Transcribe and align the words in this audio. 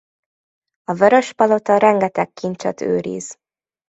A 0.83 0.93
vörös 0.93 1.33
palota 1.33 1.77
rengeteg 1.77 2.33
kincset 2.33 2.81
őriz. 2.81 3.37